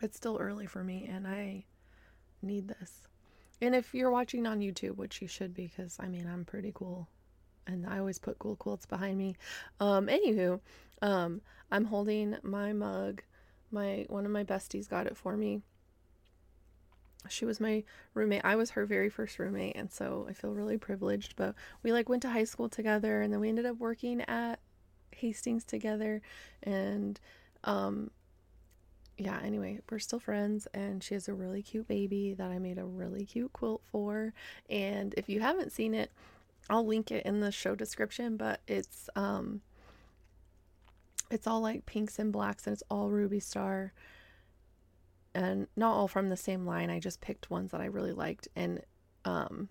it's 0.00 0.16
still 0.16 0.38
early 0.40 0.64
for 0.64 0.82
me 0.82 1.06
and 1.12 1.26
I 1.26 1.66
need 2.40 2.66
this. 2.68 3.02
And 3.60 3.74
if 3.74 3.92
you're 3.92 4.10
watching 4.10 4.46
on 4.46 4.60
YouTube, 4.60 4.96
which 4.96 5.20
you 5.20 5.28
should 5.28 5.52
be, 5.52 5.66
because 5.66 5.98
I 6.00 6.08
mean, 6.08 6.26
I'm 6.26 6.46
pretty 6.46 6.72
cool 6.74 7.08
and 7.66 7.86
I 7.86 7.98
always 7.98 8.18
put 8.18 8.38
cool 8.38 8.56
quilts 8.56 8.86
behind 8.86 9.18
me. 9.18 9.36
Um, 9.80 10.06
anywho, 10.06 10.60
um, 11.00 11.40
I'm 11.70 11.84
holding 11.86 12.36
my 12.42 12.72
mug. 12.72 13.22
My 13.70 14.06
one 14.08 14.26
of 14.26 14.30
my 14.30 14.44
besties 14.44 14.88
got 14.88 15.06
it 15.06 15.16
for 15.16 15.36
me. 15.36 15.62
She 17.28 17.44
was 17.44 17.60
my 17.60 17.84
roommate. 18.14 18.42
I 18.44 18.56
was 18.56 18.70
her 18.70 18.84
very 18.84 19.08
first 19.08 19.38
roommate, 19.38 19.76
and 19.76 19.92
so 19.92 20.26
I 20.28 20.32
feel 20.32 20.52
really 20.52 20.76
privileged. 20.76 21.36
But 21.36 21.54
we 21.82 21.92
like 21.92 22.08
went 22.08 22.22
to 22.22 22.30
high 22.30 22.44
school 22.44 22.68
together, 22.68 23.22
and 23.22 23.32
then 23.32 23.40
we 23.40 23.48
ended 23.48 23.66
up 23.66 23.78
working 23.78 24.20
at 24.22 24.58
Hastings 25.12 25.64
together, 25.64 26.20
and 26.62 27.18
um, 27.64 28.10
yeah, 29.16 29.38
anyway, 29.42 29.80
we're 29.90 29.98
still 29.98 30.18
friends, 30.18 30.66
and 30.74 31.02
she 31.02 31.14
has 31.14 31.28
a 31.28 31.34
really 31.34 31.62
cute 31.62 31.86
baby 31.86 32.34
that 32.34 32.50
I 32.50 32.58
made 32.58 32.78
a 32.78 32.84
really 32.84 33.24
cute 33.24 33.52
quilt 33.52 33.82
for. 33.90 34.32
And 34.68 35.14
if 35.16 35.28
you 35.28 35.40
haven't 35.40 35.72
seen 35.72 35.94
it, 35.94 36.10
I'll 36.72 36.86
link 36.86 37.10
it 37.10 37.26
in 37.26 37.40
the 37.40 37.52
show 37.52 37.74
description, 37.74 38.38
but 38.38 38.62
it's 38.66 39.10
um 39.14 39.60
it's 41.30 41.46
all 41.46 41.60
like 41.60 41.84
pinks 41.84 42.18
and 42.18 42.32
blacks 42.32 42.66
and 42.66 42.72
it's 42.72 42.82
all 42.90 43.10
Ruby 43.10 43.40
Star. 43.40 43.92
And 45.34 45.66
not 45.76 45.92
all 45.92 46.08
from 46.08 46.30
the 46.30 46.36
same 46.36 46.66
line. 46.66 46.88
I 46.88 46.98
just 46.98 47.20
picked 47.20 47.50
ones 47.50 47.72
that 47.72 47.82
I 47.82 47.86
really 47.86 48.12
liked 48.12 48.48
and 48.56 48.80
um 49.26 49.68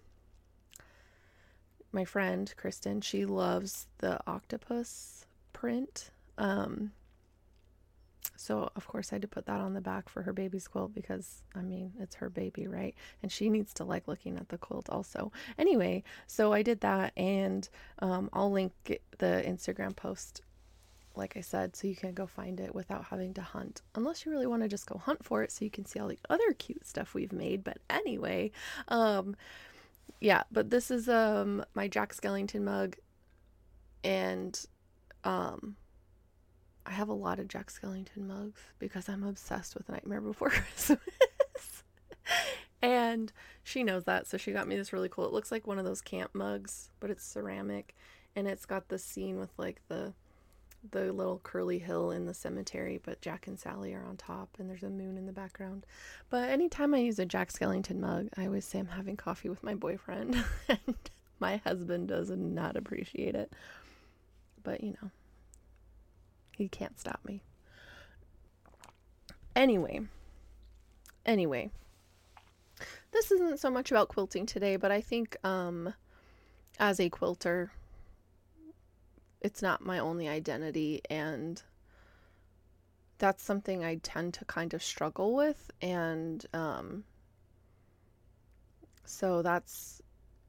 my 1.92 2.06
friend 2.06 2.54
Kristen, 2.56 3.02
she 3.02 3.26
loves 3.26 3.88
the 3.98 4.20
octopus 4.28 5.26
print. 5.54 6.12
Um 6.38 6.92
so, 8.42 8.72
of 8.76 8.88
course, 8.88 9.12
I 9.12 9.16
had 9.16 9.22
to 9.22 9.28
put 9.28 9.46
that 9.46 9.60
on 9.60 9.76
the 9.76 9.82
back 9.82 10.10
for 10.10 10.24
her 10.24 10.34
baby's 10.34 10.68
quilt 10.68 10.96
because, 10.96 11.44
I 11.54 11.62
mean, 11.62 11.94
it's 12.00 12.16
her 12.16 12.28
baby, 12.28 12.68
right? 12.68 12.96
And 13.22 13.32
she 13.32 13.52
needs 13.52 13.72
to 13.76 13.84
like 13.84 14.08
looking 14.08 14.36
at 14.36 14.50
the 14.50 14.58
quilt 14.58 14.90
also. 14.90 15.32
Anyway, 15.60 16.04
so 16.26 16.52
I 16.52 16.64
did 16.64 16.82
that, 16.82 17.14
and 17.16 17.70
um, 18.00 18.32
I'll 18.34 18.52
link 18.52 18.74
the 19.20 19.44
Instagram 19.46 19.96
post, 19.96 20.42
like 21.16 21.38
I 21.38 21.42
said, 21.42 21.76
so 21.76 21.88
you 21.88 21.96
can 21.96 22.16
go 22.16 22.26
find 22.26 22.60
it 22.60 22.74
without 22.74 23.06
having 23.06 23.36
to 23.36 23.42
hunt. 23.42 23.84
Unless 23.94 24.26
you 24.26 24.32
really 24.32 24.48
want 24.48 24.64
to 24.64 24.68
just 24.68 24.88
go 24.88 24.98
hunt 24.98 25.24
for 25.24 25.44
it 25.44 25.52
so 25.52 25.64
you 25.64 25.70
can 25.70 25.86
see 25.86 26.00
all 26.00 26.08
the 26.08 26.18
other 26.28 26.52
cute 26.54 26.88
stuff 26.88 27.14
we've 27.14 27.32
made. 27.32 27.64
But 27.64 27.78
anyway, 27.92 28.50
um, 28.88 29.36
yeah, 30.20 30.44
but 30.52 30.72
this 30.72 30.90
is 30.90 31.08
um, 31.08 31.64
my 31.76 31.88
Jack 31.88 32.16
Skellington 32.16 32.64
mug, 32.64 32.96
and 34.04 34.66
um, 35.24 35.76
I 36.86 36.92
have 36.92 37.10
a 37.10 37.14
lot 37.14 37.40
of 37.40 37.48
Jack 37.48 37.72
Skellington 37.72 38.28
mugs 38.28 38.62
because 38.80 39.08
I'm 39.08 39.24
obsessed 39.24 39.76
with 39.76 39.90
Nightmare 39.90 40.22
Before 40.22 40.50
Christmas. 40.52 41.00
and 42.82 43.32
she 43.64 43.84
knows 43.84 44.06
that, 44.06 44.28
so 44.28 44.38
she 44.38 44.52
got 44.52 44.68
me 44.68 44.76
this 44.76 44.94
really 44.94 45.10
cool. 45.10 45.26
It 45.26 45.34
looks 45.34 45.52
like 45.52 45.68
one 45.68 45.80
of 45.80 45.86
those 45.86 46.02
camp 46.02 46.32
mugs, 46.34 46.90
but 47.00 47.10
it's 47.10 47.24
ceramic 47.24 47.96
and 48.36 48.48
it's 48.48 48.66
got 48.66 48.88
the 48.88 48.98
scene 48.98 49.40
with 49.40 49.52
like 49.58 49.82
the 49.88 50.14
the 50.90 51.14
little 51.14 51.40
curly 51.44 51.78
hill 51.78 52.10
in 52.10 52.26
the 52.26 52.34
cemetery, 52.34 53.00
but 53.04 53.22
Jack 53.22 53.46
and 53.46 53.60
Sally 53.60 53.94
are 53.94 54.04
on 54.04 54.18
top 54.18 54.50
and 54.58 54.68
there's 54.68 54.82
a 54.82 54.90
moon 54.90 55.16
in 55.16 55.28
the 55.28 55.32
background. 55.32 55.86
But 56.32 56.50
anytime 56.50 56.96
I 56.96 56.98
use 56.98 57.20
a 57.20 57.26
Jack 57.26 57.52
Skellington 57.52 58.00
mug, 58.00 58.30
I 58.36 58.48
always 58.48 58.66
say 58.66 58.80
I'm 58.80 58.88
having 58.88 59.16
coffee 59.16 59.48
with 59.48 59.62
my 59.62 59.76
boyfriend 59.76 60.44
and 60.68 60.96
my 61.40 61.58
husband 61.58 62.08
does 62.08 62.32
not 62.32 62.76
appreciate 62.78 63.36
it. 63.36 63.54
But 64.64 64.84
you 64.84 64.96
know, 65.02 65.12
he 66.62 66.68
can't 66.68 67.00
stop 67.00 67.20
me. 67.26 67.42
Anyway, 69.56 70.02
anyway, 71.26 71.72
this 73.12 73.32
isn't 73.32 73.60
so 73.60 73.70
much 73.70 73.92
about 73.92 74.10
quilting 74.10 74.46
today, 74.46 74.76
but 74.76 74.92
I 74.92 75.02
think 75.02 75.36
um, 75.44 75.94
as 76.80 77.00
a 77.00 77.10
quilter, 77.10 77.72
it's 79.42 79.62
not 79.62 79.84
my 79.84 79.98
only 80.00 80.30
identity, 80.30 81.02
and 81.10 81.62
that's 83.18 83.44
something 83.44 83.84
I 83.84 83.96
tend 83.96 84.36
to 84.36 84.46
kind 84.46 84.74
of 84.74 84.84
struggle 84.84 85.36
with. 85.36 85.72
And 85.82 86.46
um, 86.54 87.04
so 89.04 89.42
that's 89.42 90.02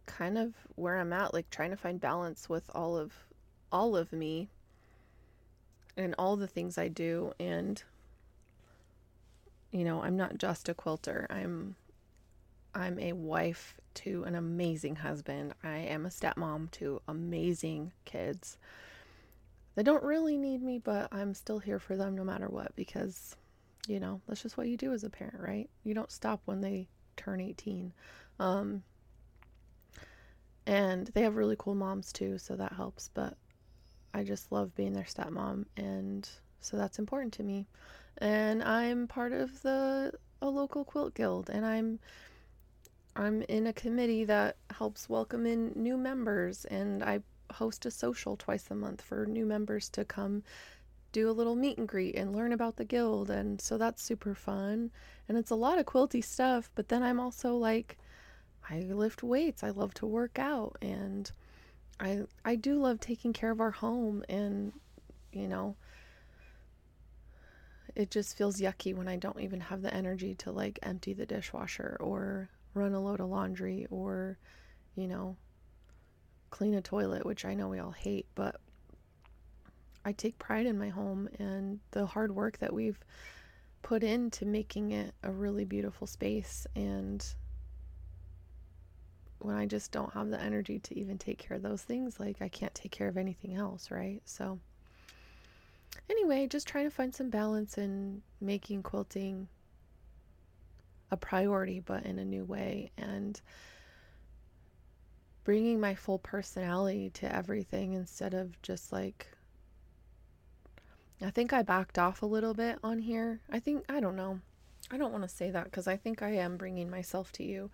kind 0.05 0.37
of 0.37 0.53
where 0.77 0.99
I'm 0.99 1.13
at, 1.13 1.33
like 1.33 1.49
trying 1.51 1.71
to 1.71 1.77
find 1.77 1.99
balance 1.99 2.49
with 2.49 2.71
all 2.75 2.99
of 2.99 3.13
all 3.73 3.97
of 3.97 4.13
me 4.13 4.51
and 5.97 6.15
all 6.19 6.37
the 6.37 6.47
things 6.47 6.79
I 6.79 6.89
do 6.89 7.33
and 7.39 7.83
you 9.71 9.85
know, 9.85 10.03
I'm 10.03 10.17
not 10.17 10.37
just 10.37 10.69
a 10.69 10.75
quilter. 10.75 11.27
I'm 11.31 11.77
I'm 12.75 12.99
a 12.99 13.13
wife 13.13 13.79
to 13.95 14.25
an 14.25 14.35
amazing 14.35 14.97
husband. 14.97 15.55
I 15.63 15.77
am 15.79 16.07
a 16.07 16.11
stepmom 16.11 16.71
to 16.73 17.01
amazing 17.09 17.93
kids. 18.05 18.59
They 19.75 19.83
don't 19.83 20.03
really 20.03 20.37
need 20.37 20.63
me, 20.63 20.79
but 20.79 21.09
I'm 21.11 21.35
still 21.35 21.59
here 21.59 21.79
for 21.79 21.97
them 21.97 22.15
no 22.15 22.25
matter 22.25 22.49
what 22.49 22.77
because 22.77 23.37
you 23.89 23.99
know, 23.99 24.21
that's 24.29 24.43
just 24.43 24.57
what 24.57 24.69
you 24.69 24.77
do 24.77 24.93
as 24.93 25.05
a 25.05 25.11
parent, 25.11 25.41
right? 25.41 25.69
You 25.85 25.95
don't 25.95 26.11
stop 26.11 26.41
when 26.45 26.61
they 26.61 26.89
turn 27.17 27.41
18. 27.41 27.93
Um, 28.39 28.83
and 30.67 31.09
they 31.09 31.23
have 31.23 31.37
really 31.37 31.57
cool 31.59 31.75
moms 31.75 32.13
too, 32.13 32.39
so 32.39 32.55
that 32.57 32.75
helps. 32.75 33.11
But 33.13 33.37
I 34.15 34.25
just 34.25 34.53
love 34.53 34.75
being 34.75 34.93
their 34.93 35.05
stepmom, 35.05 35.67
and 35.77 36.29
so 36.61 36.77
that's 36.77 36.99
important 36.99 37.33
to 37.35 37.43
me. 37.43 37.67
And 38.19 38.63
I'm 38.63 39.07
part 39.07 39.33
of 39.33 39.63
the 39.63 40.13
a 40.41 40.49
local 40.49 40.85
quilt 40.85 41.15
guild, 41.15 41.51
and 41.51 41.65
I'm 41.65 41.99
I'm 43.15 43.43
in 43.43 43.67
a 43.67 43.73
committee 43.73 44.25
that 44.25 44.57
helps 44.71 45.09
welcome 45.09 45.47
in 45.47 45.73
new 45.77 45.97
members, 45.97 46.65
and 46.67 47.03
I 47.03 47.21
host 47.53 47.87
a 47.87 47.91
social 47.91 48.37
twice 48.37 48.71
a 48.71 48.75
month 48.75 49.03
for 49.03 49.27
new 49.27 49.45
members 49.45 49.89
to 49.91 50.05
come 50.05 50.43
do 51.13 51.29
a 51.29 51.33
little 51.33 51.55
meet 51.55 51.79
and 51.79 51.87
greet 51.87 52.17
and 52.17 52.35
learn 52.35 52.53
about 52.53 52.77
the 52.77 52.85
guild. 52.85 53.31
And 53.31 53.61
so 53.61 53.77
that's 53.79 54.03
super 54.03 54.35
fun. 54.35 54.91
And 55.29 55.37
it's 55.37 55.51
a 55.51 55.55
lot 55.57 55.79
of 55.79 55.87
quilty 55.87 56.25
stuff, 56.25 56.71
but 56.75 56.89
then 56.89 57.03
I'm 57.03 57.21
also 57.21 57.55
like, 57.55 57.99
I 58.69 58.81
lift 58.81 59.23
weights. 59.23 59.63
I 59.63 59.71
love 59.71 59.93
to 59.95 60.07
work 60.07 60.39
out 60.39 60.77
and 60.81 61.31
I 62.03 62.23
I 62.45 62.57
do 62.57 62.75
love 62.79 63.01
taking 63.01 63.33
care 63.33 63.53
of 63.53 63.61
our 63.61 63.71
home 63.71 64.25
and 64.29 64.73
you 65.33 65.47
know 65.47 65.77
it 67.95 68.11
just 68.11 68.37
feels 68.37 68.61
yucky 68.61 68.95
when 68.95 69.09
I 69.09 69.17
don't 69.17 69.41
even 69.41 69.61
have 69.61 69.83
the 69.83 69.95
energy 69.95 70.35
to 70.37 70.51
like 70.51 70.79
empty 70.83 71.13
the 71.13 71.27
dishwasher 71.27 71.97
or 72.01 72.51
run 72.75 72.93
a 72.93 73.01
load 73.01 73.21
of 73.21 73.29
laundry 73.29 73.87
or 73.91 74.37
you 74.97 75.07
know 75.07 75.37
clean 76.51 76.75
a 76.75 76.83
toilet, 76.83 77.25
which 77.25 77.45
I 77.45 77.55
know 77.55 77.69
we 77.69 77.79
all 77.79 77.93
hate, 77.93 78.27
but 78.35 78.61
I 80.05 80.13
take 80.13 80.39
pride 80.39 80.67
in 80.67 80.79
my 80.79 80.91
home 80.91 81.29
and 81.39 81.81
the 81.93 82.07
hard 82.07 82.35
work 82.35 82.59
that 82.59 82.73
we've 82.73 82.99
put 83.83 84.05
into 84.05 84.45
making 84.45 84.93
it 84.93 85.15
a 85.23 85.31
really 85.31 85.65
beautiful 85.65 86.07
space 86.07 86.67
and 86.77 87.25
when 89.45 89.57
I 89.57 89.67
just 89.67 89.93
don't 89.93 90.13
have 90.15 90.31
the 90.31 90.41
energy 90.41 90.79
to 90.79 90.99
even 90.99 91.19
take 91.19 91.39
care 91.39 91.57
of 91.57 91.63
those 91.63 91.83
things, 91.83 92.19
like 92.21 92.41
I 92.41 92.49
can't 92.49 92.75
take 92.75 92.93
care 92.93 93.09
of 93.09 93.17
anything 93.17 93.55
else, 93.55 93.91
right? 93.91 94.21
So, 94.25 94.59
anyway, 96.11 96.47
just 96.47 96.67
trying 96.67 96.85
to 96.85 96.91
find 96.91 97.15
some 97.15 97.31
balance 97.31 97.79
in 97.79 98.23
making 98.41 98.83
quilting 98.83 99.49
a 101.11 101.17
priority, 101.17 101.81
but 101.81 102.05
in 102.05 102.19
a 102.19 102.25
new 102.25 102.45
way, 102.45 102.91
and 102.97 103.41
bringing 105.45 105.81
my 105.81 105.95
full 105.95 106.19
personality 106.19 107.11
to 107.11 107.35
everything 107.35 107.95
instead 107.95 108.35
of 108.35 108.61
just 108.63 108.93
like. 108.93 109.29
I 111.25 111.31
think 111.31 111.53
I 111.53 111.63
backed 111.63 112.01
off 112.01 112.23
a 112.23 112.27
little 112.27 112.53
bit 112.53 112.79
on 112.83 112.99
here. 112.99 113.41
I 113.49 113.61
think, 113.61 113.85
I 113.89 114.01
don't 114.01 114.17
know. 114.17 114.41
I 114.91 114.97
don't 114.97 115.13
want 115.13 115.23
to 115.23 115.29
say 115.29 115.51
that 115.53 115.65
because 115.65 115.87
I 115.87 115.97
think 115.97 116.21
I 116.21 116.31
am 116.31 116.57
bringing 116.57 116.91
myself 116.91 117.31
to 117.33 117.45
you 117.45 117.71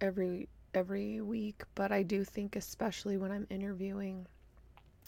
every 0.00 0.48
every 0.74 1.20
week, 1.20 1.62
but 1.74 1.92
I 1.92 2.02
do 2.02 2.24
think 2.24 2.56
especially 2.56 3.16
when 3.16 3.30
I'm 3.30 3.46
interviewing, 3.48 4.26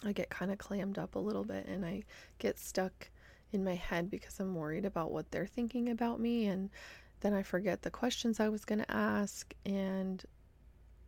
I 0.04 0.12
get 0.12 0.30
kind 0.30 0.52
of 0.52 0.58
clammed 0.58 0.98
up 0.98 1.14
a 1.14 1.18
little 1.18 1.44
bit 1.44 1.66
and 1.66 1.84
I 1.84 2.04
get 2.38 2.58
stuck 2.58 3.10
in 3.52 3.64
my 3.64 3.74
head 3.74 4.10
because 4.10 4.38
I'm 4.38 4.54
worried 4.54 4.84
about 4.84 5.12
what 5.12 5.30
they're 5.30 5.46
thinking 5.46 5.88
about 5.88 6.20
me 6.20 6.46
and 6.46 6.70
then 7.20 7.32
I 7.32 7.42
forget 7.42 7.82
the 7.82 7.90
questions 7.90 8.38
I 8.38 8.48
was 8.48 8.64
going 8.64 8.80
to 8.80 8.90
ask 8.90 9.54
and 9.64 10.22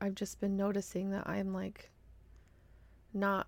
I've 0.01 0.15
just 0.15 0.41
been 0.41 0.57
noticing 0.57 1.11
that 1.11 1.29
I'm 1.29 1.53
like 1.53 1.91
not 3.13 3.47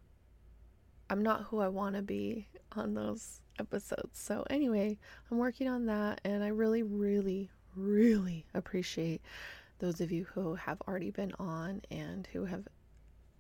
I'm 1.09 1.23
not 1.23 1.43
who 1.45 1.59
I 1.59 1.69
want 1.69 1.97
to 1.97 2.03
be 2.03 2.47
on 2.77 2.95
those 2.95 3.41
episodes. 3.59 4.21
So 4.21 4.45
anyway, 4.49 4.97
I'm 5.31 5.39
working 5.39 5.67
on 5.67 5.87
that 5.87 6.21
and 6.25 6.45
I 6.45 6.49
really 6.49 6.83
really 6.83 7.51
really 7.77 8.47
appreciate 8.55 9.23
those 9.81 10.01
of 10.01 10.13
you 10.13 10.27
who 10.35 10.55
have 10.55 10.81
already 10.87 11.11
been 11.11 11.33
on 11.39 11.83
and 11.91 12.29
who 12.33 12.45
have 12.45 12.69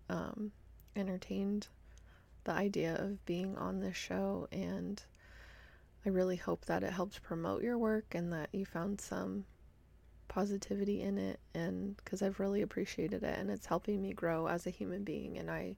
um, 0.09 0.50
entertained 0.96 1.68
the 2.44 2.53
idea 2.53 2.96
of 2.96 3.24
being 3.26 3.57
on 3.57 3.79
this 3.81 3.96
show. 3.96 4.48
And 4.50 5.00
I 6.05 6.09
really 6.09 6.37
hope 6.37 6.64
that 6.64 6.83
it 6.83 6.92
helps 6.92 7.18
promote 7.18 7.62
your 7.62 7.79
work 7.79 8.07
and 8.14 8.33
that 8.33 8.48
you 8.53 8.64
found 8.64 9.00
some 9.00 9.44
positivity 10.29 11.03
in 11.03 11.18
it. 11.18 11.38
And 11.55 11.96
because 11.98 12.22
I've 12.22 12.40
really 12.40 12.62
appreciated 12.62 13.22
it 13.22 13.38
and 13.38 13.50
it's 13.50 13.66
helping 13.66 14.00
me 14.00 14.12
grow 14.14 14.48
as 14.48 14.66
a 14.66 14.70
human 14.70 15.05
being. 15.05 15.38
And 15.38 15.50
I 15.50 15.76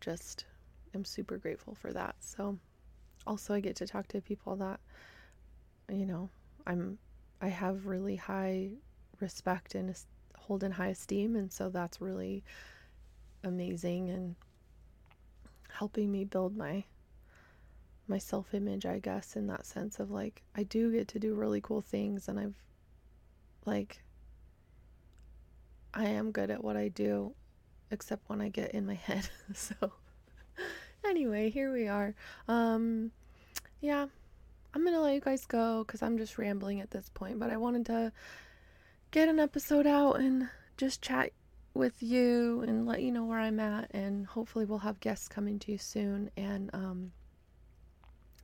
just 0.00 0.44
am 0.94 1.04
super 1.04 1.36
grateful 1.36 1.74
for 1.74 1.92
that. 1.92 2.14
So 2.20 2.58
also, 3.26 3.54
I 3.54 3.60
get 3.60 3.76
to 3.76 3.86
talk 3.86 4.06
to 4.08 4.20
people 4.20 4.56
that, 4.56 4.80
you 5.90 6.06
know, 6.06 6.30
I'm 6.66 6.98
I 7.42 7.48
have 7.48 7.86
really 7.86 8.16
high 8.16 8.70
respect 9.20 9.74
and 9.74 9.94
hold 10.38 10.64
in 10.64 10.72
high 10.72 10.88
esteem. 10.88 11.36
And 11.36 11.52
so 11.52 11.68
that's 11.68 12.00
really 12.00 12.42
amazing 13.44 14.10
and 14.10 14.34
helping 15.72 16.10
me 16.10 16.24
build 16.24 16.56
my 16.56 16.84
my 18.06 18.18
self-image, 18.18 18.86
I 18.86 18.98
guess, 18.98 19.36
in 19.36 19.46
that 19.46 19.64
sense 19.64 20.00
of 20.00 20.10
like 20.10 20.42
I 20.56 20.64
do 20.64 20.90
get 20.90 21.06
to 21.08 21.20
do 21.20 21.34
really 21.34 21.60
cool 21.60 21.80
things 21.80 22.26
and 22.28 22.40
I've 22.40 22.56
like 23.64 24.02
I 25.94 26.06
am 26.06 26.32
good 26.32 26.50
at 26.50 26.62
what 26.62 26.76
I 26.76 26.88
do 26.88 27.34
except 27.90 28.28
when 28.28 28.40
I 28.40 28.48
get 28.48 28.72
in 28.72 28.86
my 28.86 28.94
head. 29.06 29.28
so 29.54 29.92
anyway, 31.04 31.50
here 31.50 31.72
we 31.72 31.86
are. 31.86 32.14
Um 32.48 33.12
yeah, 33.80 34.06
I'm 34.74 34.82
going 34.82 34.94
to 34.94 35.00
let 35.00 35.14
you 35.14 35.20
guys 35.20 35.46
go 35.46 35.84
cuz 35.86 36.02
I'm 36.02 36.18
just 36.18 36.36
rambling 36.36 36.80
at 36.80 36.90
this 36.90 37.08
point, 37.14 37.38
but 37.38 37.50
I 37.50 37.56
wanted 37.56 37.86
to 37.86 38.12
get 39.10 39.28
an 39.28 39.40
episode 39.40 39.86
out 39.86 40.14
and 40.20 40.48
just 40.76 41.02
chat 41.02 41.32
with 41.74 42.02
you 42.02 42.62
and 42.66 42.86
let 42.86 43.02
you 43.02 43.10
know 43.10 43.24
where 43.24 43.38
I'm 43.38 43.60
at. 43.60 43.90
And 43.92 44.26
hopefully, 44.26 44.64
we'll 44.64 44.78
have 44.78 45.00
guests 45.00 45.28
coming 45.28 45.58
to 45.60 45.72
you 45.72 45.78
soon 45.78 46.30
and 46.36 46.70
um, 46.72 47.12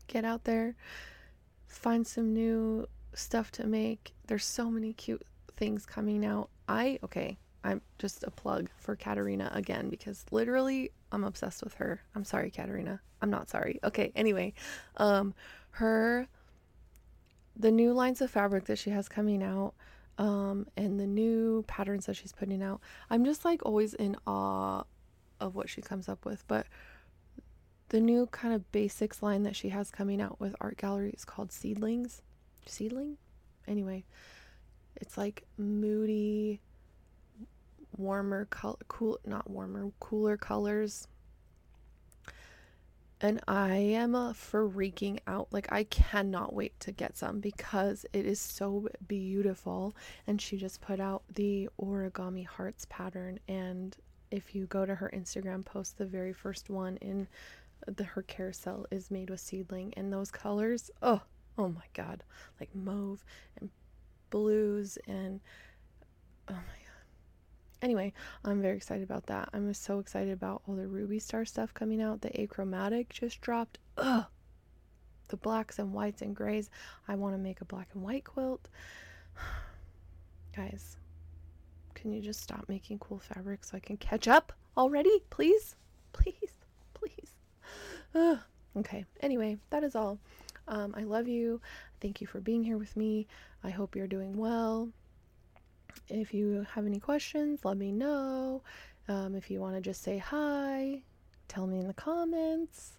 get 0.06 0.24
out 0.24 0.44
there, 0.44 0.74
find 1.66 2.06
some 2.06 2.32
new 2.32 2.86
stuff 3.14 3.50
to 3.52 3.66
make. 3.66 4.12
There's 4.26 4.44
so 4.44 4.70
many 4.70 4.92
cute 4.92 5.22
things 5.56 5.86
coming 5.86 6.24
out. 6.24 6.50
I, 6.68 6.98
okay, 7.04 7.38
I'm 7.64 7.80
just 7.98 8.24
a 8.24 8.30
plug 8.30 8.68
for 8.78 8.96
Katarina 8.96 9.50
again 9.54 9.88
because 9.88 10.24
literally 10.30 10.92
I'm 11.12 11.24
obsessed 11.24 11.62
with 11.64 11.74
her. 11.74 12.00
I'm 12.14 12.24
sorry, 12.24 12.50
Katarina. 12.50 13.00
I'm 13.22 13.30
not 13.30 13.48
sorry. 13.48 13.80
Okay, 13.82 14.12
anyway, 14.14 14.52
um, 14.98 15.34
her, 15.70 16.28
the 17.56 17.70
new 17.70 17.92
lines 17.92 18.20
of 18.20 18.30
fabric 18.30 18.66
that 18.66 18.78
she 18.78 18.90
has 18.90 19.08
coming 19.08 19.42
out 19.42 19.74
um, 20.18 20.66
and 20.76 20.98
the 20.98 21.06
new 21.06 21.64
patterns 21.66 22.06
that 22.06 22.16
she's 22.16 22.32
putting 22.32 22.62
out. 22.62 22.80
I'm 23.10 23.24
just 23.24 23.44
like 23.44 23.64
always 23.64 23.94
in 23.94 24.16
awe 24.26 24.84
of 25.40 25.54
what 25.54 25.68
she 25.68 25.82
comes 25.82 26.08
up 26.08 26.24
with. 26.24 26.46
But 26.48 26.66
the 27.88 28.00
new 28.00 28.26
kind 28.26 28.54
of 28.54 28.70
basics 28.72 29.22
line 29.22 29.42
that 29.44 29.56
she 29.56 29.68
has 29.68 29.90
coming 29.90 30.20
out 30.20 30.40
with 30.40 30.56
art 30.60 30.76
gallery 30.76 31.10
is 31.10 31.24
called 31.24 31.50
Seedlings. 31.50 32.22
Seedling? 32.66 33.16
Anyway, 33.68 34.04
it's 34.96 35.18
like 35.18 35.44
moody, 35.56 36.60
warmer, 37.96 38.46
color, 38.46 38.76
cool, 38.88 39.18
not 39.24 39.48
warmer, 39.50 39.90
cooler 40.00 40.36
colors 40.36 41.08
and 43.20 43.40
I 43.48 43.76
am 43.76 44.14
a 44.14 44.34
freaking 44.34 45.20
out. 45.26 45.48
Like, 45.50 45.72
I 45.72 45.84
cannot 45.84 46.52
wait 46.52 46.78
to 46.80 46.92
get 46.92 47.16
some 47.16 47.40
because 47.40 48.04
it 48.12 48.26
is 48.26 48.40
so 48.40 48.88
beautiful. 49.08 49.96
And 50.26 50.40
she 50.40 50.56
just 50.56 50.80
put 50.80 51.00
out 51.00 51.22
the 51.32 51.68
origami 51.80 52.46
hearts 52.46 52.86
pattern. 52.90 53.40
And 53.48 53.96
if 54.30 54.54
you 54.54 54.66
go 54.66 54.84
to 54.84 54.94
her 54.94 55.10
Instagram 55.14 55.64
post, 55.64 55.96
the 55.96 56.04
very 56.04 56.32
first 56.32 56.68
one 56.68 56.98
in 56.98 57.26
the 57.86 58.04
her 58.04 58.22
carousel 58.22 58.86
is 58.90 59.10
made 59.10 59.30
with 59.30 59.40
seedling. 59.40 59.94
And 59.96 60.12
those 60.12 60.30
colors, 60.30 60.90
oh, 61.02 61.22
oh 61.56 61.68
my 61.68 61.86
god, 61.94 62.22
like 62.60 62.74
mauve 62.74 63.24
and 63.58 63.70
blues 64.30 64.98
and 65.06 65.40
oh 66.48 66.54
my 66.54 66.85
anyway, 67.82 68.12
I'm 68.44 68.62
very 68.62 68.76
excited 68.76 69.02
about 69.04 69.26
that. 69.26 69.48
I'm 69.52 69.72
so 69.74 69.98
excited 69.98 70.32
about 70.32 70.62
all 70.66 70.74
the 70.76 70.86
Ruby 70.86 71.18
Star 71.18 71.44
stuff 71.44 71.74
coming 71.74 72.00
out. 72.02 72.20
The 72.20 72.30
Achromatic 72.30 73.08
just 73.10 73.40
dropped. 73.40 73.78
Ugh. 73.98 74.24
The 75.28 75.36
blacks 75.36 75.78
and 75.78 75.92
whites 75.92 76.22
and 76.22 76.34
grays. 76.36 76.70
I 77.08 77.16
want 77.16 77.34
to 77.34 77.38
make 77.38 77.60
a 77.60 77.64
black 77.64 77.88
and 77.94 78.02
white 78.02 78.24
quilt. 78.24 78.68
Guys, 80.56 80.96
Can 81.94 82.12
you 82.12 82.20
just 82.22 82.40
stop 82.42 82.64
making 82.68 82.98
cool 83.00 83.18
fabric 83.18 83.64
so 83.64 83.76
I 83.76 83.80
can 83.80 83.96
catch 83.96 84.28
up 84.28 84.52
already? 84.76 85.22
Please? 85.30 85.74
Please? 86.12 86.52
Please? 86.94 87.30
Ugh. 88.14 88.38
Okay. 88.76 89.04
Anyway, 89.20 89.58
that 89.70 89.82
is 89.82 89.96
all. 89.96 90.18
Um, 90.68 90.94
I 90.96 91.02
love 91.04 91.28
you. 91.28 91.60
Thank 92.00 92.20
you 92.20 92.26
for 92.26 92.40
being 92.40 92.62
here 92.64 92.78
with 92.78 92.96
me. 92.96 93.26
I 93.64 93.70
hope 93.70 93.96
you're 93.96 94.06
doing 94.06 94.36
well. 94.36 94.90
If 96.08 96.32
you 96.32 96.66
have 96.74 96.86
any 96.86 97.00
questions, 97.00 97.64
let 97.64 97.76
me 97.76 97.92
know. 97.92 98.62
Um, 99.08 99.34
if 99.34 99.50
you 99.50 99.60
want 99.60 99.74
to 99.76 99.80
just 99.80 100.02
say 100.02 100.18
hi, 100.18 101.02
tell 101.48 101.66
me 101.66 101.78
in 101.78 101.86
the 101.86 101.94
comments. 101.94 102.98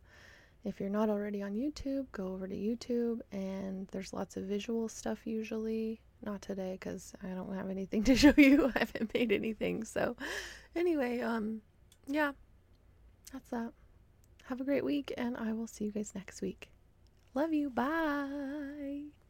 If 0.63 0.79
you're 0.79 0.89
not 0.89 1.09
already 1.09 1.41
on 1.41 1.53
YouTube, 1.53 2.07
go 2.11 2.27
over 2.27 2.47
to 2.47 2.55
YouTube 2.55 3.21
and 3.31 3.87
there's 3.91 4.13
lots 4.13 4.35
of 4.35 4.43
visual 4.43 4.89
stuff 4.89 5.25
usually. 5.25 6.01
Not 6.25 6.41
today 6.41 6.73
because 6.73 7.13
I 7.23 7.27
don't 7.27 7.53
have 7.55 7.69
anything 7.69 8.03
to 8.05 8.15
show 8.15 8.33
you. 8.35 8.71
I 8.75 8.79
haven't 8.79 9.13
made 9.13 9.31
anything. 9.31 9.83
So, 9.83 10.15
anyway, 10.75 11.21
um, 11.21 11.61
yeah, 12.07 12.31
that's 13.31 13.49
that. 13.51 13.71
Have 14.45 14.61
a 14.61 14.65
great 14.65 14.83
week 14.83 15.13
and 15.17 15.37
I 15.37 15.53
will 15.53 15.67
see 15.67 15.85
you 15.85 15.91
guys 15.91 16.13
next 16.15 16.41
week. 16.41 16.69
Love 17.33 17.53
you. 17.53 17.69
Bye. 17.69 19.26